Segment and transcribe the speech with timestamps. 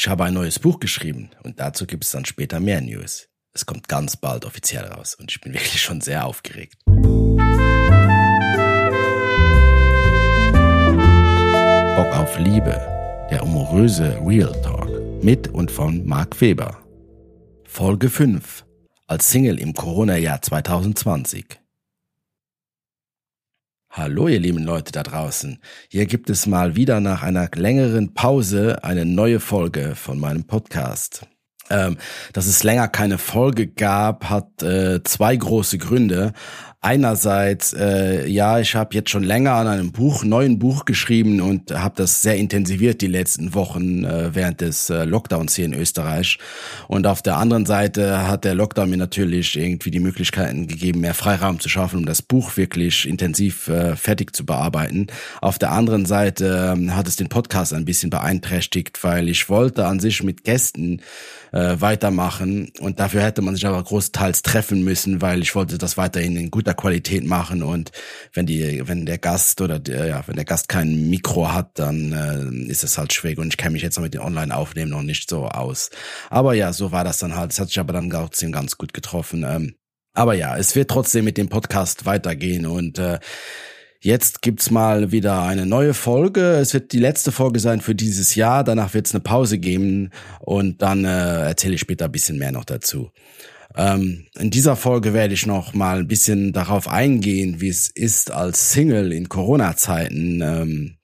[0.00, 3.28] Ich habe ein neues Buch geschrieben und dazu gibt es dann später mehr News.
[3.52, 6.78] Es kommt ganz bald offiziell raus und ich bin wirklich schon sehr aufgeregt.
[6.86, 6.96] Bock
[12.16, 12.80] auf Liebe,
[13.30, 14.88] der humoröse Real Talk
[15.22, 16.78] mit und von Marc Weber.
[17.64, 18.64] Folge 5
[19.06, 21.60] als Single im Corona-Jahr 2020.
[23.92, 25.58] Hallo ihr lieben Leute da draußen.
[25.88, 31.26] Hier gibt es mal wieder nach einer längeren Pause eine neue Folge von meinem Podcast.
[31.70, 31.96] Ähm,
[32.32, 36.34] dass es länger keine Folge gab, hat äh, zwei große Gründe.
[36.82, 41.72] Einerseits, äh, ja, ich habe jetzt schon länger an einem Buch, neuen Buch geschrieben und
[41.72, 46.38] habe das sehr intensiviert die letzten Wochen äh, während des äh, Lockdowns hier in Österreich.
[46.88, 51.12] Und auf der anderen Seite hat der Lockdown mir natürlich irgendwie die Möglichkeiten gegeben, mehr
[51.12, 55.08] Freiraum zu schaffen, um das Buch wirklich intensiv äh, fertig zu bearbeiten.
[55.42, 59.84] Auf der anderen Seite äh, hat es den Podcast ein bisschen beeinträchtigt, weil ich wollte
[59.84, 61.02] an sich mit Gästen
[61.52, 62.72] äh, weitermachen.
[62.80, 66.50] Und dafür hätte man sich aber großteils treffen müssen, weil ich wollte das weiterhin in
[66.50, 67.62] guter Qualität machen.
[67.62, 67.92] Und
[68.32, 72.12] wenn die, wenn der Gast oder der, ja, wenn der Gast kein Mikro hat, dann
[72.12, 73.38] äh, ist es halt schwierig.
[73.38, 75.90] Und ich kenne mich jetzt noch mit den Online-Aufnehmen noch nicht so aus.
[76.28, 77.52] Aber ja, so war das dann halt.
[77.52, 79.44] Es hat sich aber dann trotzdem ganz gut getroffen.
[79.46, 79.74] Ähm,
[80.12, 83.20] aber ja, es wird trotzdem mit dem Podcast weitergehen und äh,
[84.02, 86.52] Jetzt gibt's mal wieder eine neue Folge.
[86.52, 88.64] Es wird die letzte Folge sein für dieses Jahr.
[88.64, 92.64] Danach wird's eine Pause geben und dann äh, erzähle ich später ein bisschen mehr noch
[92.64, 93.10] dazu.
[93.76, 98.30] Ähm, in dieser Folge werde ich noch mal ein bisschen darauf eingehen, wie es ist
[98.30, 100.40] als Single in Corona-Zeiten.
[100.40, 100.96] Ähm,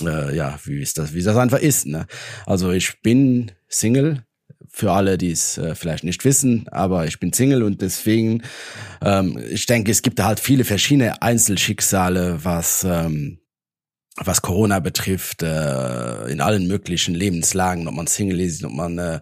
[0.00, 1.86] äh, ja, wie ist das, wie das einfach ist.
[1.86, 2.06] Ne?
[2.44, 4.25] Also ich bin Single
[4.76, 8.42] für alle, die es äh, vielleicht nicht wissen, aber ich bin Single und deswegen,
[9.02, 13.38] ähm, ich denke, es gibt halt viele verschiedene Einzelschicksale, was ähm,
[14.22, 19.20] was Corona betrifft, äh, in allen möglichen Lebenslagen, ob man Single ist, ob man äh,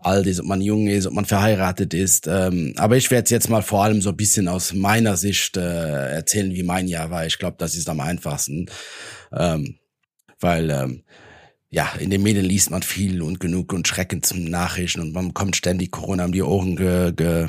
[0.00, 2.26] alt ist, ob man jung ist, ob man verheiratet ist.
[2.26, 6.14] Ähm, aber ich werde jetzt mal vor allem so ein bisschen aus meiner Sicht äh,
[6.14, 7.26] erzählen, wie mein Jahr war.
[7.26, 8.66] Ich glaube, das ist am einfachsten,
[9.32, 9.78] ähm,
[10.40, 11.04] weil ähm,
[11.70, 15.28] ja, in den Medien liest man viel und genug und Schrecken zum Nachrichten und man
[15.28, 17.48] bekommt ständig Corona um die Ohren ge, ge,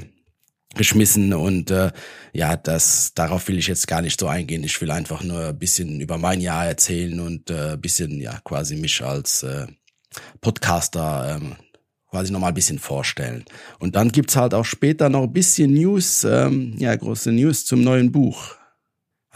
[0.75, 1.91] geschmissen und äh,
[2.33, 4.63] ja, das darauf will ich jetzt gar nicht so eingehen.
[4.63, 8.39] Ich will einfach nur ein bisschen über mein Jahr erzählen und äh, ein bisschen ja
[8.43, 9.67] quasi mich als äh,
[10.41, 11.55] Podcaster ähm,
[12.09, 13.45] quasi nochmal ein bisschen vorstellen.
[13.79, 17.83] Und dann gibt's halt auch später noch ein bisschen News, ähm, ja, große News zum
[17.83, 18.55] neuen Buch.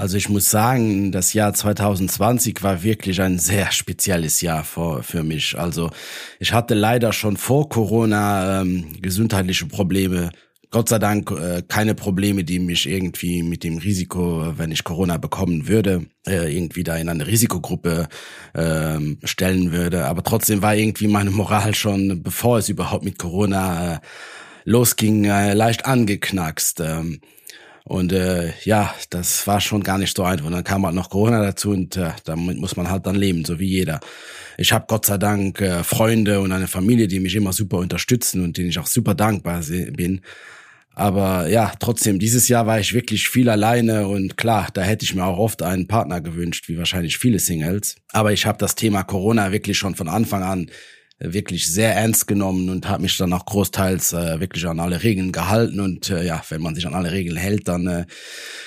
[0.01, 5.21] Also ich muss sagen, das Jahr 2020 war wirklich ein sehr spezielles Jahr für, für
[5.21, 5.59] mich.
[5.59, 5.91] Also
[6.39, 10.31] ich hatte leider schon vor Corona ähm, gesundheitliche Probleme.
[10.71, 15.17] Gott sei Dank äh, keine Probleme, die mich irgendwie mit dem Risiko, wenn ich Corona
[15.17, 18.07] bekommen würde, äh, irgendwie da in eine Risikogruppe
[18.53, 20.05] äh, stellen würde.
[20.05, 23.99] Aber trotzdem war irgendwie meine Moral schon, bevor es überhaupt mit Corona äh,
[24.65, 26.79] losging, äh, leicht angeknackst.
[26.79, 27.21] Ähm,
[27.83, 30.45] und äh, ja, das war schon gar nicht so einfach.
[30.45, 33.43] Und dann kam halt noch Corona dazu und äh, damit muss man halt dann leben,
[33.43, 33.99] so wie jeder.
[34.57, 38.43] Ich habe Gott sei Dank äh, Freunde und eine Familie, die mich immer super unterstützen
[38.43, 40.21] und denen ich auch super dankbar bin.
[40.93, 45.15] Aber ja, trotzdem, dieses Jahr war ich wirklich viel alleine und klar, da hätte ich
[45.15, 47.95] mir auch oft einen Partner gewünscht, wie wahrscheinlich viele Singles.
[48.11, 50.69] Aber ich habe das Thema Corona wirklich schon von Anfang an
[51.23, 55.31] wirklich sehr ernst genommen und habe mich dann auch großteils äh, wirklich an alle Regeln
[55.31, 55.79] gehalten.
[55.79, 58.05] Und äh, ja, wenn man sich an alle Regeln hält, dann äh,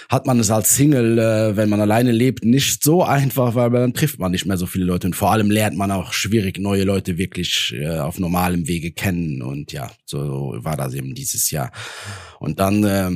[0.09, 3.95] hat man es als Single, äh, wenn man alleine lebt, nicht so einfach, weil dann
[3.95, 5.09] trifft man nicht mehr so viele Leute.
[5.09, 9.43] Und vor allem lernt man auch schwierig neue Leute wirklich äh, auf normalem Wege kennen.
[9.43, 11.73] Und ja, so war das eben dieses Jahr.
[12.39, 13.11] Und dann äh,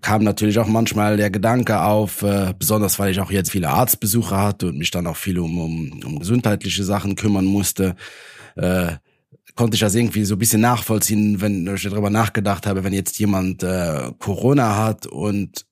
[0.00, 4.36] kam natürlich auch manchmal der Gedanke auf, äh, besonders weil ich auch jetzt viele Arztbesuche
[4.36, 7.96] hatte und mich dann auch viel um, um, um gesundheitliche Sachen kümmern musste,
[8.56, 8.96] äh,
[9.54, 13.18] konnte ich das irgendwie so ein bisschen nachvollziehen, wenn ich darüber nachgedacht habe, wenn jetzt
[13.18, 15.66] jemand äh, Corona hat und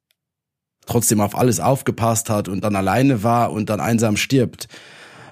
[0.86, 4.68] trotzdem auf alles aufgepasst hat und dann alleine war und dann einsam stirbt.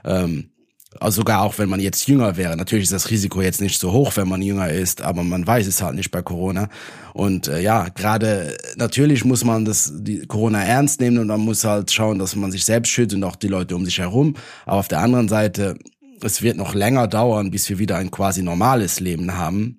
[0.05, 0.53] Ähm,
[1.01, 2.57] also sogar auch wenn man jetzt jünger wäre.
[2.57, 5.67] Natürlich ist das Risiko jetzt nicht so hoch, wenn man jünger ist, aber man weiß
[5.67, 6.69] es halt nicht bei Corona.
[7.15, 11.65] Und äh, ja, gerade natürlich muss man das die Corona ernst nehmen und man muss
[11.65, 14.35] halt schauen, dass man sich selbst schützt und auch die Leute um sich herum.
[14.67, 15.79] Aber auf der anderen Seite
[16.25, 19.79] es wird noch länger dauern, bis wir wieder ein quasi normales Leben haben.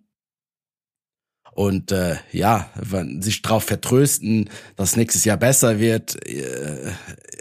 [1.54, 2.72] Und äh, ja,
[3.20, 6.92] sich darauf vertrösten, dass nächstes Jahr besser wird, äh,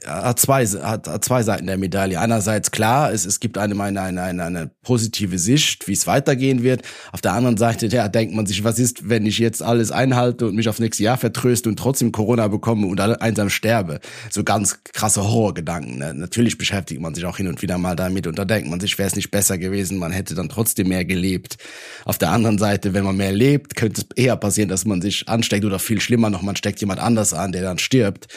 [0.06, 2.18] hat zwei, hat, hat zwei Seiten der Medaille.
[2.18, 6.82] Einerseits klar, es, es gibt eine, eine, eine, eine positive Sicht, wie es weitergehen wird.
[7.12, 10.46] Auf der anderen Seite, ja, denkt man sich, was ist, wenn ich jetzt alles einhalte
[10.46, 14.00] und mich auf nächstes Jahr vertröste und trotzdem Corona bekomme und einsam sterbe?
[14.30, 15.98] So ganz krasse Horrorgedanken.
[15.98, 16.14] Ne?
[16.14, 18.98] Natürlich beschäftigt man sich auch hin und wieder mal damit und da denkt man sich,
[18.98, 21.56] wäre es nicht besser gewesen, man hätte dann trotzdem mehr gelebt.
[22.04, 25.28] Auf der anderen Seite, wenn man mehr lebt, könnte es eher passieren, dass man sich
[25.28, 28.28] ansteckt oder viel schlimmer noch, man steckt jemand anders an, der dann stirbt.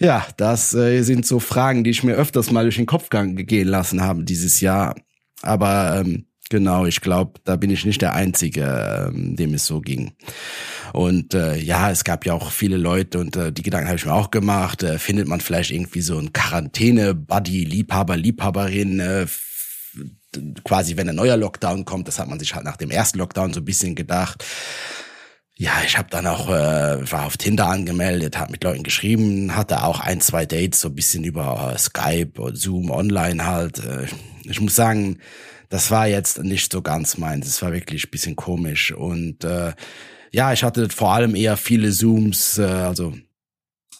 [0.00, 3.68] Ja, das äh, sind so Fragen, die ich mir öfters mal durch den Kopf gehen
[3.68, 4.94] lassen habe dieses Jahr.
[5.42, 9.82] Aber ähm, genau, ich glaube, da bin ich nicht der Einzige, ähm, dem es so
[9.82, 10.12] ging.
[10.94, 14.06] Und äh, ja, es gab ja auch viele Leute und äh, die Gedanken habe ich
[14.06, 14.82] mir auch gemacht.
[14.82, 19.26] Äh, findet man vielleicht irgendwie so ein Quarantäne-Buddy, Liebhaber, Liebhaberin, äh,
[20.64, 23.52] quasi wenn ein neuer Lockdown kommt, das hat man sich halt nach dem ersten Lockdown
[23.52, 24.44] so ein bisschen gedacht.
[25.60, 29.82] Ja, ich habe dann auch, äh, war auf Tinder angemeldet, habe mit Leuten geschrieben, hatte
[29.82, 33.78] auch ein, zwei Dates so ein bisschen über äh, Skype oder Zoom online halt.
[33.80, 34.06] Äh,
[34.44, 35.18] ich muss sagen,
[35.68, 37.46] das war jetzt nicht so ganz meins.
[37.46, 38.92] Es war wirklich ein bisschen komisch.
[38.92, 39.74] Und äh,
[40.32, 43.12] ja, ich hatte vor allem eher viele Zooms, äh, also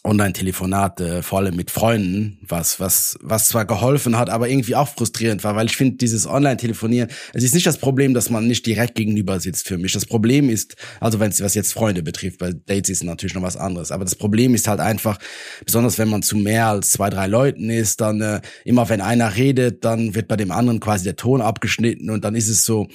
[0.03, 5.43] Online-Telefonate, vor allem mit Freunden, was, was, was zwar geholfen hat, aber irgendwie auch frustrierend
[5.43, 8.95] war, weil ich finde, dieses Online-Telefonieren, es ist nicht das Problem, dass man nicht direkt
[8.95, 9.93] gegenüber sitzt für mich.
[9.93, 13.43] Das Problem ist, also wenn es was jetzt Freunde betrifft, weil Dates ist natürlich noch
[13.43, 15.19] was anderes, aber das Problem ist halt einfach,
[15.65, 19.35] besonders wenn man zu mehr als zwei, drei Leuten ist, dann äh, immer wenn einer
[19.35, 22.87] redet, dann wird bei dem anderen quasi der Ton abgeschnitten und dann ist es so,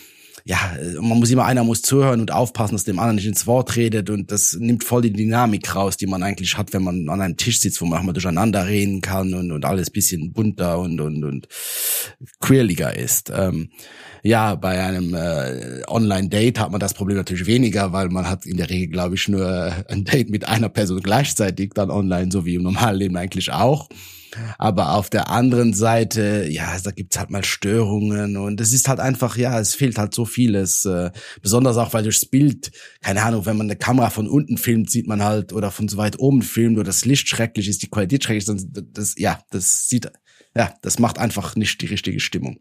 [0.48, 3.74] ja, man muss immer, einer muss zuhören und aufpassen, dass dem anderen nicht ins Wort
[3.74, 7.20] redet und das nimmt voll die Dynamik raus, die man eigentlich hat, wenn man an
[7.20, 10.78] einem Tisch sitzt, wo man auch mal durcheinander reden kann und, und alles bisschen bunter
[10.78, 11.48] und, und, und
[12.38, 13.32] queerliger ist.
[13.34, 13.70] Ähm,
[14.22, 18.56] ja, bei einem äh, Online-Date hat man das Problem natürlich weniger, weil man hat in
[18.56, 22.54] der Regel, glaube ich, nur ein Date mit einer Person gleichzeitig dann online, so wie
[22.54, 23.88] im normalen Leben eigentlich auch.
[24.58, 29.00] Aber auf der anderen Seite, ja, da gibt's halt mal Störungen und es ist halt
[29.00, 30.84] einfach, ja, es fehlt halt so vieles.
[30.84, 31.10] Äh,
[31.42, 35.06] besonders auch, weil durchs Bild, keine Ahnung, wenn man eine Kamera von unten filmt, sieht
[35.06, 38.24] man halt, oder von so weit oben filmt, oder das Licht schrecklich ist, die Qualität
[38.24, 40.10] schrecklich ist, das, ja, das sieht,
[40.54, 42.58] ja, das macht einfach nicht die richtige Stimmung.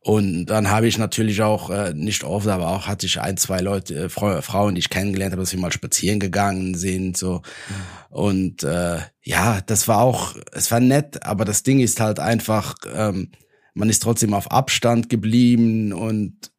[0.00, 3.60] Und dann habe ich natürlich auch, äh, nicht oft, aber auch hatte ich ein, zwei
[3.60, 7.42] Leute, äh, Frauen, die ich kennengelernt habe, dass wir mal spazieren gegangen sind, so.
[8.08, 12.76] Und äh, ja, das war auch, es war nett, aber das Ding ist halt einfach,
[12.94, 13.32] ähm,
[13.74, 16.52] man ist trotzdem auf Abstand geblieben und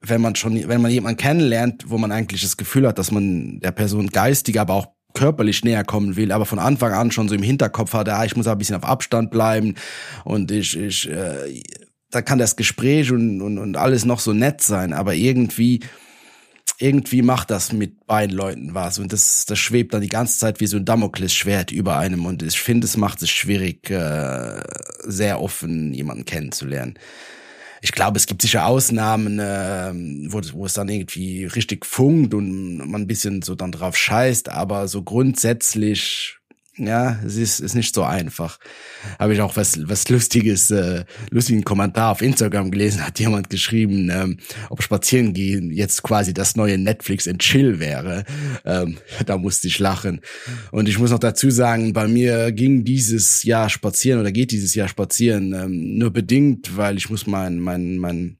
[0.00, 3.60] wenn man schon, wenn man jemanden kennenlernt, wo man eigentlich das Gefühl hat, dass man
[3.60, 7.34] der Person geistig, aber auch körperlich näher kommen will, aber von Anfang an schon so
[7.34, 9.74] im Hinterkopf hat, ah, ich muss ein bisschen auf Abstand bleiben
[10.24, 11.62] und ich, ich äh,
[12.12, 15.80] da kann das Gespräch und, und, und alles noch so nett sein, aber irgendwie,
[16.78, 18.98] irgendwie macht das mit beiden Leuten was.
[18.98, 22.26] Und das, das schwebt dann die ganze Zeit wie so ein Damoklesschwert über einem.
[22.26, 24.62] Und ich finde, es macht es schwierig, äh,
[25.04, 26.98] sehr offen jemanden kennenzulernen.
[27.80, 29.92] Ich glaube, es gibt sicher Ausnahmen, äh,
[30.30, 34.50] wo, wo es dann irgendwie richtig funkt und man ein bisschen so dann drauf scheißt,
[34.50, 36.36] aber so grundsätzlich
[36.76, 38.58] ja, es ist, ist nicht so einfach.
[39.18, 44.08] Habe ich auch was, was Lustiges, äh, lustigen Kommentar auf Instagram gelesen, hat jemand geschrieben,
[44.10, 44.38] ähm,
[44.70, 48.24] ob spazieren gehen jetzt quasi das neue Netflix and Chill wäre.
[48.64, 48.96] Ähm,
[49.26, 50.20] da musste ich lachen.
[50.70, 54.74] Und ich muss noch dazu sagen, bei mir ging dieses Jahr spazieren oder geht dieses
[54.74, 58.38] Jahr spazieren ähm, nur bedingt, weil ich muss mein, mein, mein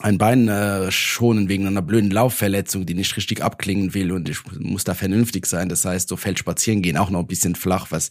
[0.00, 4.38] ein Bein äh, schonen wegen einer blöden Laufverletzung, die nicht richtig abklingen will und ich
[4.58, 5.68] muss da vernünftig sein.
[5.68, 8.10] Das heißt, so fällt spazieren gehen auch noch ein bisschen flach, was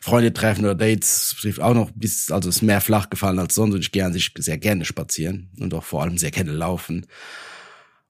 [0.00, 3.74] Freunde treffen oder Dates trifft auch noch bis, also ist mehr flach gefallen als sonst
[3.74, 7.06] und ich gehe an sich sehr gerne spazieren und auch vor allem sehr gerne laufen.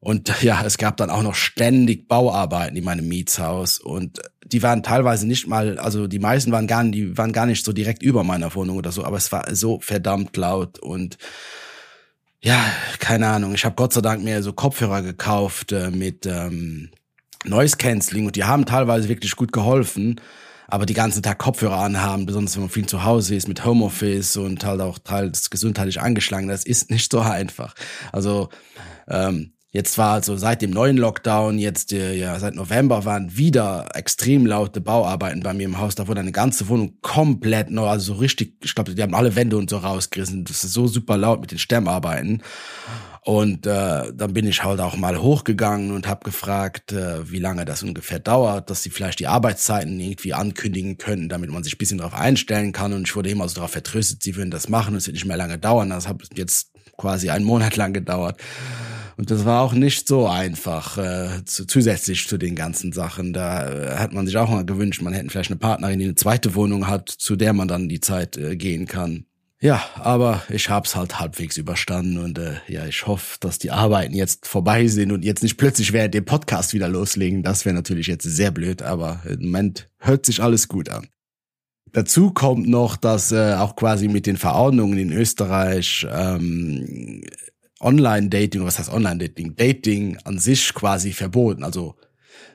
[0.01, 4.83] Und ja, es gab dann auch noch ständig Bauarbeiten in meinem Mietshaus und die waren
[4.83, 8.23] teilweise nicht mal, also die meisten waren gar, die waren gar nicht so direkt über
[8.23, 11.19] meiner Wohnung oder so, aber es war so verdammt laut und
[12.41, 12.65] ja,
[12.99, 13.55] keine Ahnung.
[13.55, 16.91] Ich habe Gott sei Dank mir so Kopfhörer gekauft äh, mit ähm,
[17.45, 20.21] Noise Cancelling und die haben teilweise wirklich gut geholfen.
[20.69, 24.37] Aber die ganzen Tag Kopfhörer anhaben, besonders wenn man viel zu Hause ist mit Homeoffice
[24.37, 27.75] und halt auch teils gesundheitlich angeschlagen, das ist nicht so einfach.
[28.13, 28.49] Also
[29.09, 33.87] ähm, Jetzt war also seit dem neuen Lockdown, jetzt äh, ja seit November waren wieder
[33.93, 35.95] extrem laute Bauarbeiten bei mir im Haus.
[35.95, 39.37] Da wurde eine ganze Wohnung komplett neu, also so richtig, ich glaube, die haben alle
[39.37, 40.47] Wände und so rausgerissen.
[40.47, 42.43] Das ist so super laut mit den Stemmarbeiten.
[43.21, 47.67] Und äh, dann bin ich halt auch mal hochgegangen und habe gefragt, äh, wie lange
[47.67, 51.99] das ungefähr dauert, dass sie vielleicht die Arbeitszeiten irgendwie ankündigen können, damit man sich bisschen
[51.99, 52.95] darauf einstellen kann.
[52.95, 55.37] Und ich wurde immer so darauf vertröstet, sie würden das machen, es wird nicht mehr
[55.37, 55.91] lange dauern.
[55.91, 58.41] Das hat jetzt quasi einen Monat lang gedauert.
[59.17, 63.33] Und das war auch nicht so einfach, äh, zu, zusätzlich zu den ganzen Sachen.
[63.33, 66.15] Da äh, hat man sich auch mal gewünscht, man hätte vielleicht eine Partnerin, die eine
[66.17, 69.25] zweite Wohnung hat, zu der man dann die Zeit äh, gehen kann.
[69.59, 74.15] Ja, aber ich hab's halt halbwegs überstanden und äh, ja, ich hoffe, dass die Arbeiten
[74.15, 77.43] jetzt vorbei sind und jetzt nicht plötzlich während dem Podcast wieder loslegen.
[77.43, 81.09] Das wäre natürlich jetzt sehr blöd, aber im Moment hört sich alles gut an.
[81.93, 87.23] Dazu kommt noch, dass äh, auch quasi mit den Verordnungen in Österreich ähm,
[87.81, 89.55] Online-Dating, was heißt Online-Dating?
[89.57, 91.95] Dating an sich quasi verboten, also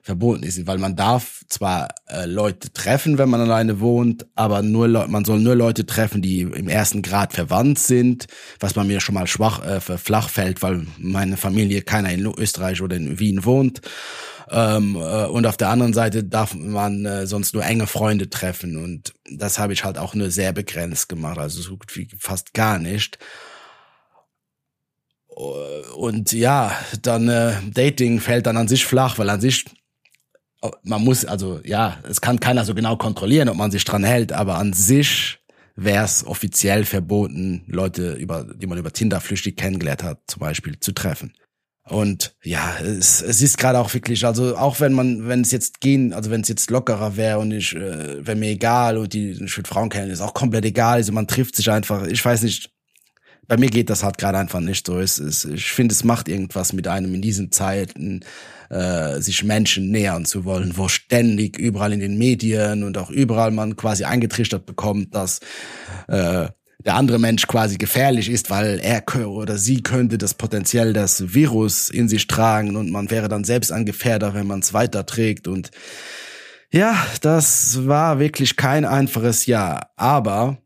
[0.03, 4.87] verboten ist, weil man darf zwar äh, Leute treffen, wenn man alleine wohnt, aber nur
[5.07, 8.27] man soll nur Leute treffen, die im ersten Grad verwandt sind,
[8.59, 12.81] was bei mir schon mal schwach äh, flach fällt, weil meine Familie keiner in Österreich
[12.81, 13.81] oder in Wien wohnt.
[14.49, 18.75] Ähm, äh, und auf der anderen Seite darf man äh, sonst nur enge Freunde treffen
[18.75, 22.53] und das habe ich halt auch nur sehr begrenzt gemacht, also so gut wie fast
[22.53, 23.17] gar nicht.
[25.95, 29.65] Und ja, dann äh, Dating fällt dann an sich flach, weil an sich
[30.83, 34.31] man muss, also ja, es kann keiner so genau kontrollieren, ob man sich dran hält,
[34.31, 35.39] aber an sich
[35.75, 40.79] wäre es offiziell verboten, Leute, über, die man über Tinder flüchtig kennengelernt hat, zum Beispiel
[40.79, 41.33] zu treffen.
[41.89, 45.81] Und ja, es, es ist gerade auch wirklich, also auch wenn man, wenn es jetzt
[45.81, 49.31] gehen, also wenn es jetzt lockerer wäre und ich, äh, wäre mir egal und die
[49.31, 50.97] ich würde Frauen kennen, ist auch komplett egal.
[50.97, 52.70] Also man trifft sich einfach, ich weiß nicht,
[53.47, 54.99] bei mir geht das halt gerade einfach nicht so.
[54.99, 58.21] Es, es, ich finde, es macht irgendwas mit einem in diesen Zeiten,
[58.69, 63.51] äh, sich Menschen nähern zu wollen, wo ständig überall in den Medien und auch überall
[63.51, 65.39] man quasi eingetrichtert bekommt, dass
[66.07, 66.47] äh,
[66.85, 71.89] der andere Mensch quasi gefährlich ist, weil er oder sie könnte das potenziell das Virus
[71.89, 75.71] in sich tragen und man wäre dann selbst ein Gefährder, wenn man es weiterträgt und
[76.73, 80.60] ja, das war wirklich kein einfaches Jahr, aber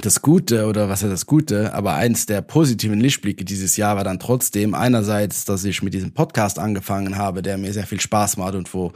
[0.00, 4.04] das Gute oder was ist das Gute, aber eins der positiven Lichtblicke dieses Jahr war
[4.04, 8.36] dann trotzdem einerseits, dass ich mit diesem Podcast angefangen habe, der mir sehr viel Spaß
[8.36, 8.92] macht und wo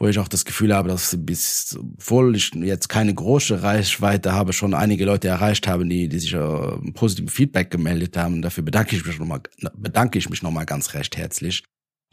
[0.00, 4.52] wo ich auch das Gefühl habe, dass bis, obwohl ich jetzt keine große Reichweite habe,
[4.52, 8.40] schon einige Leute erreicht haben, die, die sich äh, positiven Feedback gemeldet haben.
[8.40, 9.40] Dafür bedanke ich mich nochmal,
[9.74, 11.64] bedanke ich mich nochmal ganz recht herzlich.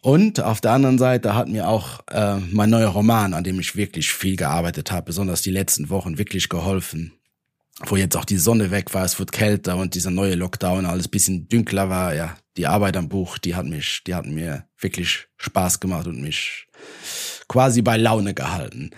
[0.01, 3.75] Und auf der anderen Seite hat mir auch äh, mein neuer Roman, an dem ich
[3.75, 7.13] wirklich viel gearbeitet habe, besonders die letzten Wochen, wirklich geholfen
[7.84, 11.08] wo jetzt auch die Sonne weg war, es wird kälter und dieser neue Lockdown alles
[11.08, 15.27] bisschen dünkler war, ja, die Arbeit am Buch, die hat mich, die hat mir wirklich
[15.38, 16.67] Spaß gemacht und mich
[17.48, 18.91] quasi bei Laune gehalten.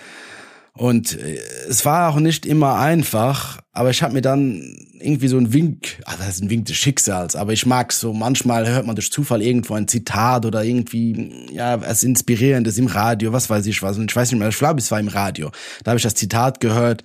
[0.74, 4.62] Und äh, es war auch nicht immer einfach, aber ich habe mir dann
[5.00, 8.14] irgendwie so ein Wink, also das ist ein Wink des Schicksals, aber ich mag so,
[8.14, 13.34] manchmal hört man durch Zufall irgendwo ein Zitat oder irgendwie, ja, es inspirierendes im Radio,
[13.34, 13.98] was weiß ich was.
[13.98, 15.52] Und ich weiß nicht mehr, ich glaube, es war im Radio.
[15.84, 17.04] Da habe ich das Zitat gehört,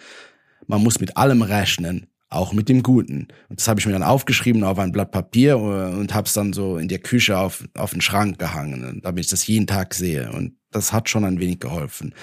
[0.66, 3.28] man muss mit allem rechnen, auch mit dem Guten.
[3.49, 6.33] Und das habe ich mir dann aufgeschrieben auf ein Blatt Papier äh, und habe es
[6.33, 9.95] dann so in der Küche auf, auf den Schrank gehangen, damit ich das jeden Tag
[9.95, 10.31] sehe.
[10.33, 12.14] Und das hat schon ein wenig geholfen.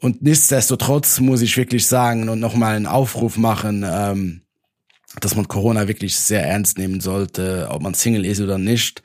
[0.00, 4.42] Und nichtsdestotrotz muss ich wirklich sagen und nochmal einen Aufruf machen, ähm,
[5.20, 9.02] dass man Corona wirklich sehr ernst nehmen sollte, ob man Single ist oder nicht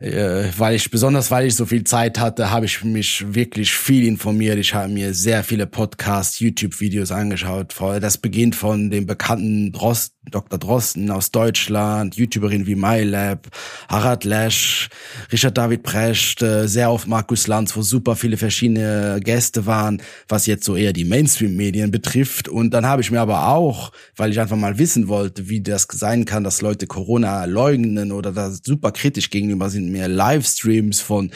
[0.00, 4.06] äh, weil ich besonders weil ich so viel Zeit hatte, habe ich mich wirklich viel
[4.06, 4.58] informiert.
[4.58, 7.74] Ich habe mir sehr viele Podcasts, YouTube-Videos angeschaut.
[8.00, 10.58] Das beginnt von dem bekannten Drost, Dr.
[10.58, 13.48] Drosten aus Deutschland, YouTuberin wie MyLab,
[13.88, 14.90] Harald Lesch,
[15.32, 20.46] Richard David Precht, äh, sehr oft Markus Lanz, wo super viele verschiedene Gäste waren, was
[20.46, 22.48] jetzt so eher die Mainstream-Medien betrifft.
[22.48, 25.88] Und dann habe ich mir aber auch, weil ich einfach mal wissen wollte, wie das
[25.90, 31.32] sein kann, dass Leute Corona leugnen oder da super kritisch gegenüber sind, mir Livestreams von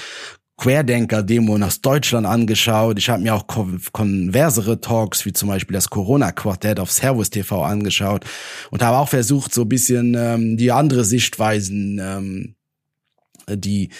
[0.56, 2.98] Querdenker-Demo aus Deutschland angeschaut.
[2.98, 8.24] Ich habe mir auch konversere Talks, wie zum Beispiel das Corona-Quartett auf Servus TV angeschaut
[8.70, 12.54] und habe auch versucht, so bisschen ähm, die andere Sichtweisen, ähm,
[13.48, 13.90] die,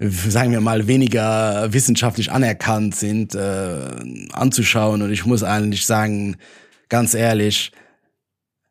[0.00, 3.90] sagen wir mal, weniger wissenschaftlich anerkannt sind, äh,
[4.32, 5.02] anzuschauen.
[5.02, 6.36] Und ich muss eigentlich sagen,
[6.88, 7.70] ganz ehrlich,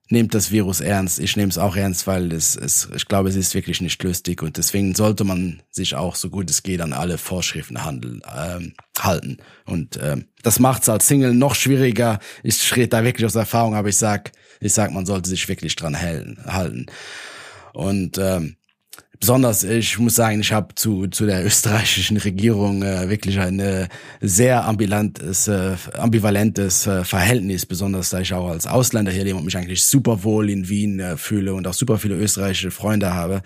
[0.09, 1.19] nehmt das Virus ernst.
[1.19, 4.41] Ich nehme es auch ernst, weil es, es, ich glaube, es ist wirklich nicht lustig
[4.41, 8.73] und deswegen sollte man sich auch so gut es geht an alle Vorschriften handeln, ähm,
[8.99, 9.37] halten.
[9.65, 12.19] Und ähm, das macht es als Single noch schwieriger.
[12.43, 15.75] Ich rede da wirklich aus Erfahrung, aber ich sag, ich sag, man sollte sich wirklich
[15.75, 16.85] dran halten.
[17.73, 18.57] Und ähm,
[19.19, 23.87] besonders, ich muss sagen, ich habe zu, zu der österreichischen Regierung äh, wirklich ein äh,
[24.21, 29.45] sehr ambivalentes, äh, ambivalentes äh, Verhältnis, besonders da ich auch als Ausländer hier lebe und
[29.45, 33.41] mich eigentlich super wohl in Wien äh, fühle und auch super viele österreichische Freunde habe.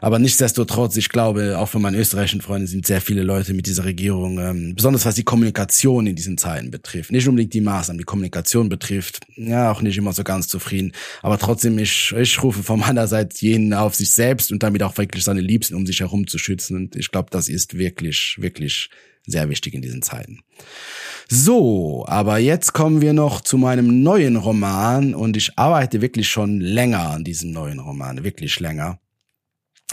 [0.00, 3.84] Aber nichtsdestotrotz, ich glaube, auch von meinen österreichischen Freunden sind sehr viele Leute mit dieser
[3.84, 7.12] Regierung, ähm, besonders was die Kommunikation in diesen Zeiten betrifft.
[7.12, 10.92] Nicht unbedingt die Maßnahmen, die Kommunikation betrifft, ja, auch nicht immer so ganz zufrieden.
[11.22, 14.96] Aber trotzdem, ich, ich rufe von meiner Seite jeden auf sich selbst und damit auch
[14.98, 16.76] wirklich seine Liebsten um sich herum zu schützen.
[16.76, 18.90] Und ich glaube, das ist wirklich, wirklich
[19.26, 20.40] sehr wichtig in diesen Zeiten.
[21.28, 26.60] So, aber jetzt kommen wir noch zu meinem neuen Roman und ich arbeite wirklich schon
[26.60, 29.00] länger an diesem neuen Roman, wirklich länger.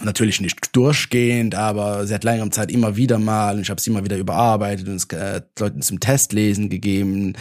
[0.02, 3.60] Natürlich nicht durchgehend, aber seit längerem Zeit immer wieder mal.
[3.60, 7.34] Ich habe es immer wieder überarbeitet und es äh, Leuten zum Testlesen gegeben.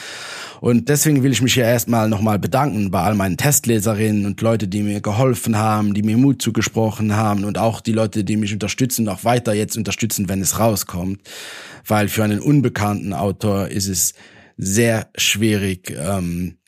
[0.60, 4.68] Und deswegen will ich mich hier erstmal nochmal bedanken bei all meinen Testleserinnen und Leute,
[4.68, 8.52] die mir geholfen haben, die mir Mut zugesprochen haben und auch die Leute, die mich
[8.52, 11.20] unterstützen, auch weiter jetzt unterstützen, wenn es rauskommt.
[11.86, 14.12] Weil für einen unbekannten Autor ist es
[14.58, 16.58] sehr schwierig, ähm,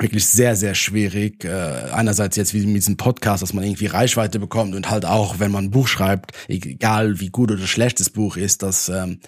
[0.00, 1.44] wirklich sehr, sehr schwierig.
[1.44, 5.38] Äh, einerseits jetzt wie mit diesem Podcast, dass man irgendwie Reichweite bekommt und halt auch,
[5.38, 9.20] wenn man ein Buch schreibt, egal wie gut oder schlecht das Buch ist, dass ähm,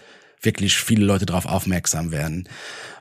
[0.42, 2.48] wirklich viele Leute darauf aufmerksam werden.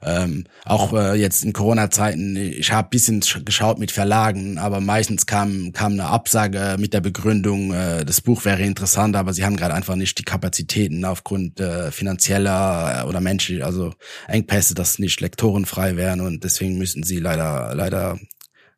[0.01, 5.71] Ähm, auch äh, jetzt in Corona-Zeiten, ich habe bisschen geschaut mit Verlagen, aber meistens kam,
[5.73, 9.73] kam eine Absage mit der Begründung, äh, das Buch wäre interessant, aber sie haben gerade
[9.73, 13.93] einfach nicht die Kapazitäten aufgrund äh, finanzieller oder menschlicher, also
[14.27, 18.19] Engpässe, dass nicht lektorenfrei wären und deswegen müssen sie leider, leider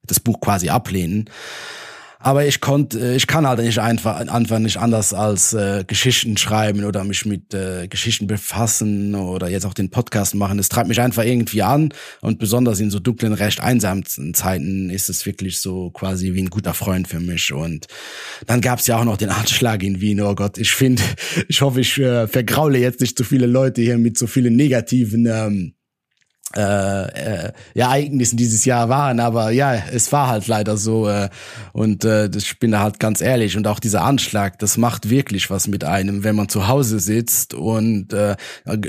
[0.03, 1.29] das Buch quasi ablehnen.
[2.23, 6.37] Aber ich konnte, äh, ich kann halt nicht einfach, einfach nicht anders als äh, Geschichten
[6.37, 10.59] schreiben oder mich mit äh, Geschichten befassen oder jetzt auch den Podcast machen.
[10.59, 15.09] Es treibt mich einfach irgendwie an und besonders in so dunklen, recht einsamen Zeiten ist
[15.09, 17.51] es wirklich so quasi wie ein guter Freund für mich.
[17.51, 17.87] Und
[18.45, 20.21] dann gab es ja auch noch den Anschlag in Wien.
[20.21, 21.01] Oh Gott, ich finde,
[21.47, 25.25] ich hoffe, ich äh, vergraule jetzt nicht zu viele Leute hier mit so vielen negativen
[25.25, 25.73] ähm,
[26.55, 31.29] äh, äh, Ereignissen dieses Jahr waren, aber ja, es war halt leider so äh,
[31.73, 35.49] und äh, ich bin da halt ganz ehrlich und auch dieser Anschlag, das macht wirklich
[35.49, 38.35] was mit einem, wenn man zu Hause sitzt und äh,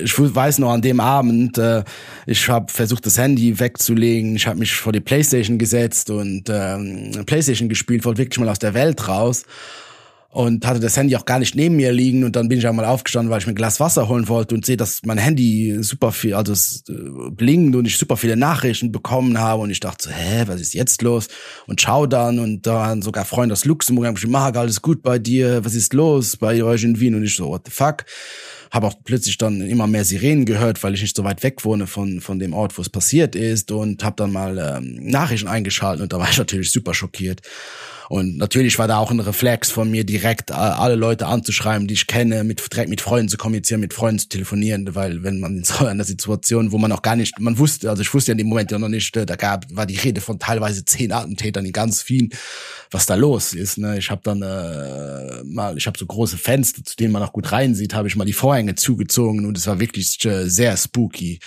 [0.02, 1.84] ich weiß noch an dem Abend, äh,
[2.26, 6.78] ich habe versucht das Handy wegzulegen, ich habe mich vor die Playstation gesetzt und äh,
[7.24, 9.44] Playstation gespielt, wollte wirklich mal aus der Welt raus
[10.32, 12.86] und hatte das Handy auch gar nicht neben mir liegen und dann bin ich einmal
[12.86, 16.10] aufgestanden, weil ich mir ein Glas Wasser holen wollte und sehe, dass mein Handy super
[16.10, 20.04] viel, also es äh, blinkt und ich super viele Nachrichten bekommen habe und ich dachte
[20.04, 21.28] so, hä, was ist jetzt los?
[21.66, 25.18] Und schau dann und dann sogar Freunde aus Luxemburg haben geschrieben, Marc, alles gut bei
[25.18, 27.14] dir, was ist los bei euch in Wien?
[27.14, 28.06] Und ich so, what the fuck?
[28.70, 31.86] Habe auch plötzlich dann immer mehr Sirenen gehört, weil ich nicht so weit weg wohne
[31.86, 36.04] von, von dem Ort, wo es passiert ist und habe dann mal ähm, Nachrichten eingeschaltet
[36.04, 37.42] und da war ich natürlich super schockiert.
[38.12, 41.94] Und natürlich war da auch ein Reflex von mir, direkt äh, alle Leute anzuschreiben, die
[41.94, 45.64] ich kenne, mit, mit Freunden zu kommunizieren, mit Freunden zu telefonieren, weil wenn man in
[45.64, 48.38] so einer Situation, wo man auch gar nicht, man wusste, also ich wusste ja in
[48.38, 51.64] dem Moment ja noch nicht, äh, da gab, war die Rede von teilweise zehn Attentätern
[51.64, 52.28] in ganz vielen,
[52.90, 53.78] was da los ist.
[53.78, 53.96] Ne?
[53.96, 57.50] Ich habe dann äh, mal, ich habe so große Fenster, zu denen man auch gut
[57.50, 61.40] reinsieht, habe ich mal die Vorhänge zugezogen und es war wirklich äh, sehr spooky.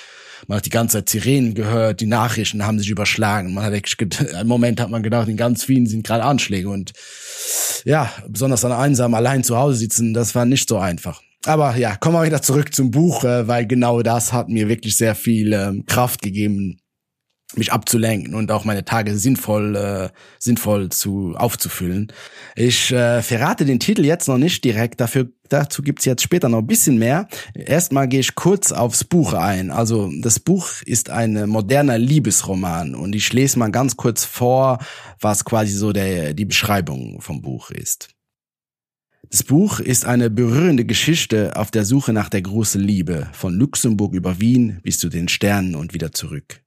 [0.48, 3.54] Man hat die ganze Zeit Sirenen gehört, die Nachrichten haben sich überschlagen.
[3.54, 3.98] Man hat wirklich,
[4.42, 6.94] im Moment hat man gedacht, in ganz vielen sind gerade Anschläge und
[7.84, 11.22] ja, besonders dann einsam allein zu Hause sitzen, das war nicht so einfach.
[11.46, 14.98] Aber ja, kommen wir wieder zurück zum Buch, äh, weil genau das hat mir wirklich
[14.98, 16.80] sehr viel ähm, Kraft gegeben,
[17.58, 22.12] mich abzulenken und auch meine Tage sinnvoll äh, sinnvoll zu aufzufüllen.
[22.56, 26.60] Ich äh, verrate den Titel jetzt noch nicht direkt, dafür dazu gibt's jetzt später noch
[26.60, 27.28] ein bisschen mehr.
[27.54, 29.72] Erstmal gehe ich kurz aufs Buch ein.
[29.72, 34.80] Also das Buch ist ein moderner Liebesroman und ich lese mal ganz kurz vor,
[35.20, 38.10] was quasi so der die Beschreibung vom Buch ist.
[39.32, 44.14] Das Buch ist eine berührende Geschichte auf der Suche nach der großen Liebe, von Luxemburg
[44.14, 46.65] über Wien bis zu den Sternen und wieder zurück.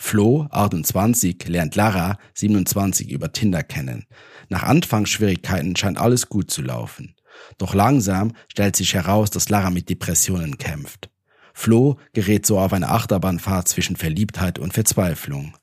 [0.00, 4.06] Flo, 28, lernt Lara, 27, über Tinder kennen.
[4.48, 7.16] Nach Anfangsschwierigkeiten scheint alles gut zu laufen.
[7.58, 11.10] Doch langsam stellt sich heraus, dass Lara mit Depressionen kämpft.
[11.52, 15.56] Flo gerät so auf eine Achterbahnfahrt zwischen Verliebtheit und Verzweiflung.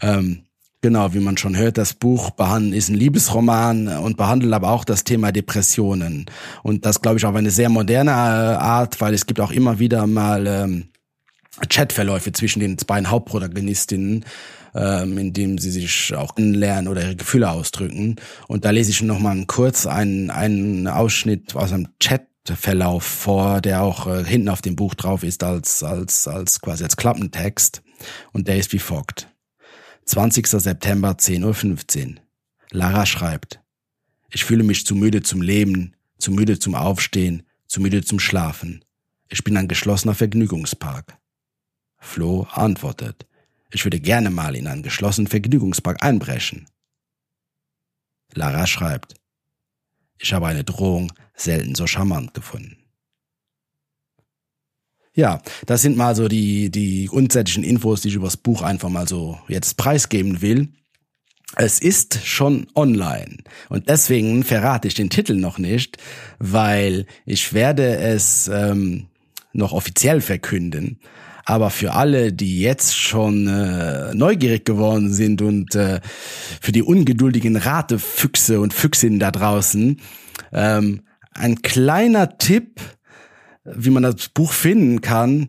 [0.00, 0.44] Ähm,
[0.80, 2.30] genau, wie man schon hört, das Buch
[2.72, 6.26] ist ein Liebesroman und behandelt aber auch das Thema Depressionen.
[6.62, 9.80] Und das, glaube ich, auf eine sehr moderne äh, Art, weil es gibt auch immer
[9.80, 10.91] wieder mal ähm,
[11.68, 14.24] Chatverläufe zwischen den beiden Hauptprotagonistinnen,
[14.74, 18.16] ähm, in dem sie sich auch kennenlernen oder ihre Gefühle ausdrücken.
[18.48, 23.82] Und da lese ich noch mal kurz einen, einen Ausschnitt aus einem Chatverlauf vor, der
[23.82, 27.82] auch äh, hinten auf dem Buch drauf ist als, als, als quasi als Klappentext.
[28.32, 29.28] Und der ist wie folgt.
[30.06, 30.46] 20.
[30.46, 32.14] September 10.15 Uhr.
[32.70, 33.60] Lara schreibt.
[34.30, 38.82] Ich fühle mich zu müde zum Leben, zu müde zum Aufstehen, zu müde zum Schlafen.
[39.28, 41.18] Ich bin ein geschlossener Vergnügungspark.
[42.02, 43.26] Flo antwortet,
[43.70, 46.66] ich würde gerne mal in einen geschlossenen Vergnügungspark einbrechen.
[48.34, 49.14] Lara schreibt,
[50.18, 52.76] ich habe eine Drohung selten so charmant gefunden.
[55.14, 58.88] Ja, das sind mal so die, die grundsätzlichen Infos, die ich über das Buch einfach
[58.88, 60.68] mal so jetzt preisgeben will.
[61.54, 63.38] Es ist schon online
[63.68, 65.98] und deswegen verrate ich den Titel noch nicht,
[66.38, 69.08] weil ich werde es ähm,
[69.52, 70.98] noch offiziell verkünden.
[71.44, 76.00] Aber für alle, die jetzt schon äh, neugierig geworden sind und äh,
[76.60, 80.00] für die ungeduldigen Ratefüchse und Füchsinnen da draußen,
[80.52, 81.02] ähm,
[81.34, 82.80] ein kleiner Tipp,
[83.64, 85.48] wie man das Buch finden kann.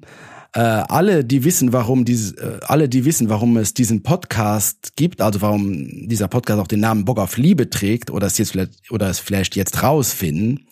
[0.55, 5.19] Äh, alle, die wissen, warum diese, äh, alle, die wissen, warum es diesen Podcast gibt,
[5.19, 8.91] also warum dieser Podcast auch den Namen Bock auf Liebe trägt oder es jetzt vielleicht,
[8.91, 10.67] oder es vielleicht jetzt rausfinden,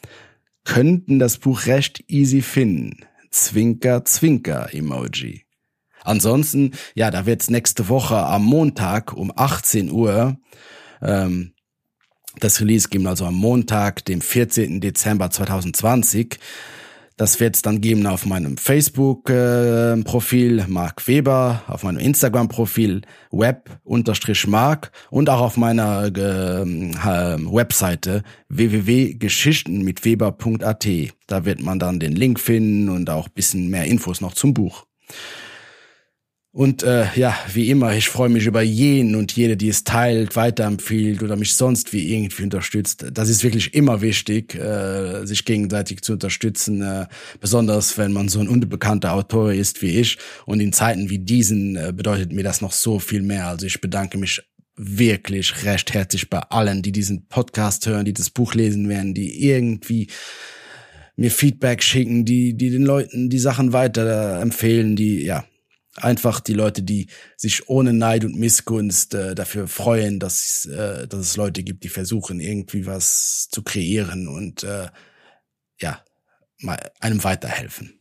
[0.65, 2.97] könnten das Buch recht easy finden.
[3.31, 5.45] Zwinker, Zwinker Emoji.
[6.03, 10.37] Ansonsten, ja, da wird's nächste Woche am Montag um 18 Uhr
[11.01, 11.53] ähm,
[12.39, 14.81] das Release geben, also am Montag, dem 14.
[14.81, 16.39] Dezember 2020.
[17.21, 24.91] Das wird es dann geben auf meinem Facebook-Profil äh, Mark Weber, auf meinem Instagram-Profil web-mark
[25.11, 30.87] und auch auf meiner äh, Webseite www.geschichten mit weber.at.
[31.27, 34.87] Da wird man dann den Link finden und auch bisschen mehr Infos noch zum Buch.
[36.53, 40.35] Und äh, ja, wie immer, ich freue mich über jeden und jede, die es teilt,
[40.35, 43.05] weiterempfiehlt oder mich sonst wie irgendwie unterstützt.
[43.13, 47.07] Das ist wirklich immer wichtig, äh, sich gegenseitig zu unterstützen, äh,
[47.39, 50.17] besonders wenn man so ein unbekannter Autor ist wie ich.
[50.45, 53.47] Und in Zeiten wie diesen äh, bedeutet mir das noch so viel mehr.
[53.47, 54.41] Also ich bedanke mich
[54.75, 59.47] wirklich recht herzlich bei allen, die diesen Podcast hören, die das Buch lesen werden, die
[59.47, 60.07] irgendwie
[61.15, 65.45] mir Feedback schicken, die, die den Leuten die Sachen weiter empfehlen, die, ja,
[65.95, 71.19] einfach die Leute, die sich ohne Neid und Missgunst äh, dafür freuen, dass, äh, dass
[71.19, 74.87] es Leute gibt, die versuchen, irgendwie was zu kreieren und äh,
[75.79, 76.03] ja,
[76.59, 77.99] mal einem weiterhelfen.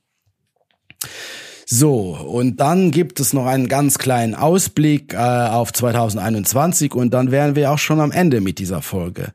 [1.67, 7.31] So, und dann gibt es noch einen ganz kleinen Ausblick äh, auf 2021 und dann
[7.31, 9.33] wären wir auch schon am Ende mit dieser Folge.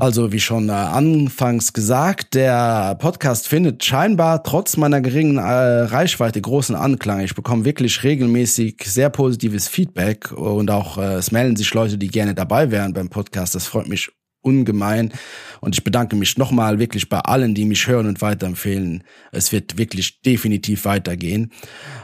[0.00, 6.40] Also wie schon äh, anfangs gesagt, der Podcast findet scheinbar trotz meiner geringen äh, Reichweite
[6.40, 7.20] großen Anklang.
[7.20, 12.08] Ich bekomme wirklich regelmäßig sehr positives Feedback und auch äh, es melden sich Leute, die
[12.08, 13.54] gerne dabei wären beim Podcast.
[13.54, 14.10] Das freut mich
[14.42, 15.12] ungemein.
[15.60, 19.04] Und ich bedanke mich nochmal wirklich bei allen, die mich hören und weiterempfehlen.
[19.30, 21.52] Es wird wirklich definitiv weitergehen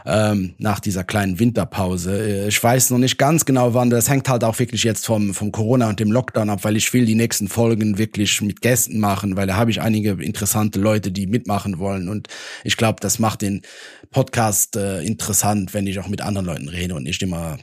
[0.05, 2.45] ähm, nach dieser kleinen Winterpause.
[2.45, 3.89] Äh, ich weiß noch nicht ganz genau, wann.
[3.89, 6.93] Das hängt halt auch wirklich jetzt vom, vom Corona und dem Lockdown ab, weil ich
[6.93, 11.11] will die nächsten Folgen wirklich mit Gästen machen, weil da habe ich einige interessante Leute,
[11.11, 12.09] die mitmachen wollen.
[12.09, 12.27] Und
[12.63, 13.63] ich glaube, das macht den
[14.11, 17.57] Podcast äh, interessant, wenn ich auch mit anderen Leuten rede und nicht immer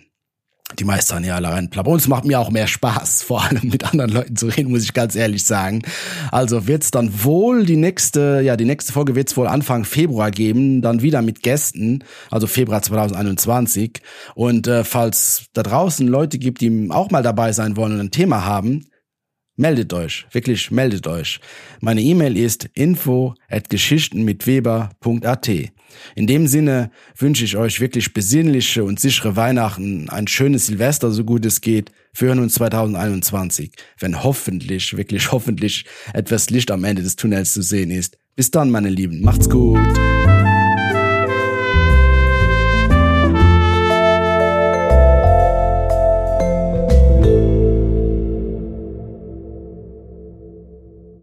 [0.79, 1.69] die meisten ja alle rein.
[1.69, 4.83] Und es macht mir auch mehr Spaß, vor allem mit anderen Leuten zu reden, muss
[4.83, 5.83] ich ganz ehrlich sagen.
[6.31, 10.83] Also wird's dann wohl die nächste, ja, die nächste Folge wird's wohl Anfang Februar geben,
[10.83, 14.01] dann wieder mit Gästen, also Februar 2021.
[14.35, 18.11] Und äh, falls da draußen Leute gibt, die auch mal dabei sein wollen und ein
[18.11, 18.87] Thema haben,
[19.57, 21.41] meldet euch, wirklich meldet euch.
[21.81, 25.51] Meine E-Mail ist info at geschichten mit weber.at.
[26.15, 31.25] In dem Sinne wünsche ich euch wirklich besinnliche und sichere Weihnachten, ein schönes Silvester, so
[31.25, 31.91] gut es geht.
[32.17, 37.63] Wir hören uns 2021, wenn hoffentlich, wirklich hoffentlich etwas Licht am Ende des Tunnels zu
[37.63, 38.19] sehen ist.
[38.37, 39.21] Bis dann, meine Lieben.
[39.21, 39.79] Macht's gut.